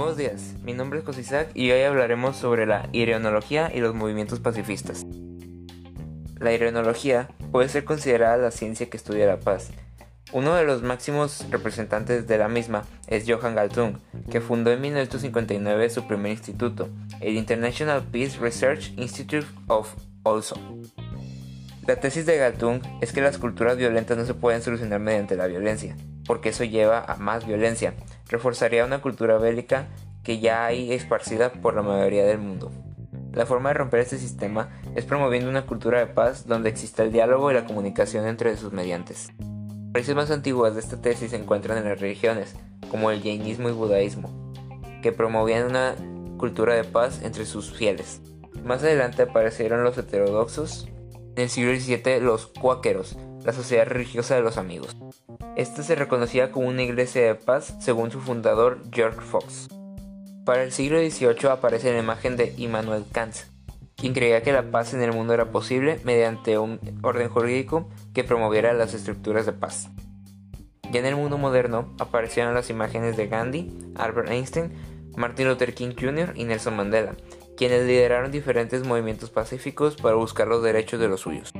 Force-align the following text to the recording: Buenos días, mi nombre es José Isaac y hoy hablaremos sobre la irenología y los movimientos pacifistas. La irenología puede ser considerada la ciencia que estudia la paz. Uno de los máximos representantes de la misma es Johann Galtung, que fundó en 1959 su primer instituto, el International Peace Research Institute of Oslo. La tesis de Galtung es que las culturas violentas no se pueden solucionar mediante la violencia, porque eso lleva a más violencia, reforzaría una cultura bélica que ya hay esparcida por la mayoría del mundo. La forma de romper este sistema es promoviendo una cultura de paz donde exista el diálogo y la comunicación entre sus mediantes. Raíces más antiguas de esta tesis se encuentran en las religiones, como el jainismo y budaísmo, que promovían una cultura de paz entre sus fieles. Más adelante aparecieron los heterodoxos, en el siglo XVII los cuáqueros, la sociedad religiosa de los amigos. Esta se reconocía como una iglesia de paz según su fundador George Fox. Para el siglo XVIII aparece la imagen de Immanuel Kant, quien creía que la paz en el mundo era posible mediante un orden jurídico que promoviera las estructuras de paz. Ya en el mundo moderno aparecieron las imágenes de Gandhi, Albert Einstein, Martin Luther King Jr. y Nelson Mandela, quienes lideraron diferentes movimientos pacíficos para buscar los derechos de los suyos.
Buenos 0.00 0.16
días, 0.16 0.54
mi 0.62 0.72
nombre 0.72 1.00
es 1.00 1.04
José 1.04 1.20
Isaac 1.20 1.50
y 1.52 1.70
hoy 1.72 1.82
hablaremos 1.82 2.34
sobre 2.34 2.64
la 2.64 2.88
irenología 2.90 3.70
y 3.72 3.80
los 3.80 3.94
movimientos 3.94 4.40
pacifistas. 4.40 5.04
La 6.38 6.54
irenología 6.54 7.28
puede 7.52 7.68
ser 7.68 7.84
considerada 7.84 8.38
la 8.38 8.50
ciencia 8.50 8.88
que 8.88 8.96
estudia 8.96 9.26
la 9.26 9.40
paz. 9.40 9.68
Uno 10.32 10.54
de 10.54 10.64
los 10.64 10.80
máximos 10.82 11.44
representantes 11.50 12.26
de 12.26 12.38
la 12.38 12.48
misma 12.48 12.84
es 13.08 13.26
Johann 13.28 13.54
Galtung, 13.54 13.98
que 14.30 14.40
fundó 14.40 14.72
en 14.72 14.80
1959 14.80 15.90
su 15.90 16.06
primer 16.06 16.32
instituto, 16.32 16.88
el 17.20 17.36
International 17.36 18.02
Peace 18.10 18.38
Research 18.40 18.94
Institute 18.96 19.46
of 19.66 19.94
Oslo. 20.22 20.56
La 21.86 21.96
tesis 21.96 22.24
de 22.24 22.38
Galtung 22.38 22.80
es 23.02 23.12
que 23.12 23.20
las 23.20 23.36
culturas 23.36 23.76
violentas 23.76 24.16
no 24.16 24.24
se 24.24 24.32
pueden 24.32 24.62
solucionar 24.62 25.00
mediante 25.00 25.36
la 25.36 25.46
violencia, 25.46 25.94
porque 26.24 26.48
eso 26.48 26.64
lleva 26.64 27.04
a 27.04 27.16
más 27.16 27.46
violencia, 27.46 27.92
reforzaría 28.30 28.84
una 28.84 29.02
cultura 29.02 29.36
bélica 29.36 29.88
que 30.22 30.38
ya 30.38 30.64
hay 30.64 30.92
esparcida 30.92 31.52
por 31.52 31.74
la 31.74 31.82
mayoría 31.82 32.24
del 32.24 32.38
mundo. 32.38 32.70
La 33.32 33.44
forma 33.44 33.70
de 33.70 33.74
romper 33.74 34.00
este 34.00 34.18
sistema 34.18 34.70
es 34.94 35.04
promoviendo 35.04 35.50
una 35.50 35.66
cultura 35.66 35.98
de 35.98 36.06
paz 36.06 36.46
donde 36.46 36.70
exista 36.70 37.02
el 37.02 37.12
diálogo 37.12 37.50
y 37.50 37.54
la 37.54 37.66
comunicación 37.66 38.26
entre 38.26 38.56
sus 38.56 38.72
mediantes. 38.72 39.30
Raíces 39.92 40.14
más 40.14 40.30
antiguas 40.30 40.74
de 40.74 40.80
esta 40.80 41.00
tesis 41.02 41.30
se 41.30 41.36
encuentran 41.36 41.78
en 41.78 41.84
las 41.84 42.00
religiones, 42.00 42.54
como 42.90 43.10
el 43.10 43.22
jainismo 43.22 43.68
y 43.68 43.72
budaísmo, 43.72 44.52
que 45.02 45.12
promovían 45.12 45.66
una 45.66 45.94
cultura 46.38 46.74
de 46.74 46.84
paz 46.84 47.22
entre 47.22 47.44
sus 47.44 47.72
fieles. 47.72 48.20
Más 48.64 48.82
adelante 48.82 49.22
aparecieron 49.22 49.82
los 49.82 49.98
heterodoxos, 49.98 50.88
en 51.36 51.42
el 51.42 51.48
siglo 51.48 51.74
XVII 51.74 52.20
los 52.20 52.46
cuáqueros, 52.46 53.16
la 53.44 53.52
sociedad 53.52 53.86
religiosa 53.86 54.34
de 54.34 54.42
los 54.42 54.56
amigos. 54.56 54.96
Esta 55.56 55.82
se 55.82 55.94
reconocía 55.94 56.52
como 56.52 56.68
una 56.68 56.82
iglesia 56.82 57.22
de 57.22 57.34
paz 57.34 57.74
según 57.80 58.10
su 58.10 58.20
fundador 58.20 58.82
George 58.92 59.20
Fox. 59.20 59.68
Para 60.44 60.62
el 60.62 60.72
siglo 60.72 60.98
XVIII 60.98 61.50
aparece 61.50 61.92
la 61.92 61.98
imagen 61.98 62.36
de 62.36 62.54
Immanuel 62.56 63.04
Kant, 63.12 63.34
quien 63.96 64.14
creía 64.14 64.42
que 64.42 64.52
la 64.52 64.70
paz 64.70 64.94
en 64.94 65.02
el 65.02 65.12
mundo 65.12 65.34
era 65.34 65.52
posible 65.52 66.00
mediante 66.04 66.58
un 66.58 66.80
orden 67.02 67.28
jurídico 67.28 67.88
que 68.14 68.24
promoviera 68.24 68.72
las 68.72 68.94
estructuras 68.94 69.46
de 69.46 69.52
paz. 69.52 69.88
Ya 70.90 71.00
en 71.00 71.06
el 71.06 71.16
mundo 71.16 71.38
moderno 71.38 71.94
aparecieron 71.98 72.54
las 72.54 72.70
imágenes 72.70 73.16
de 73.16 73.28
Gandhi, 73.28 73.72
Albert 73.94 74.30
Einstein, 74.30 74.72
Martin 75.16 75.48
Luther 75.48 75.74
King 75.74 75.94
Jr. 75.98 76.32
y 76.34 76.44
Nelson 76.44 76.76
Mandela, 76.76 77.14
quienes 77.56 77.86
lideraron 77.86 78.32
diferentes 78.32 78.86
movimientos 78.86 79.30
pacíficos 79.30 79.96
para 79.96 80.16
buscar 80.16 80.48
los 80.48 80.62
derechos 80.62 80.98
de 80.98 81.08
los 81.08 81.20
suyos. 81.20 81.52